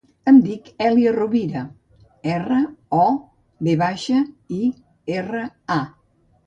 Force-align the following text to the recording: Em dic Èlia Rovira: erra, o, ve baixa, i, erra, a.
Em 0.29 0.37
dic 0.45 0.69
Èlia 0.85 1.11
Rovira: 1.17 1.61
erra, 2.37 2.63
o, 3.03 3.05
ve 3.69 3.79
baixa, 3.87 4.27
i, 4.63 4.67
erra, 5.23 5.49
a. 5.81 5.81